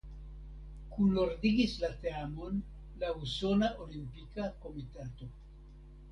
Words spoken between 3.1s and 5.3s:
Usona Olimpika Komitato.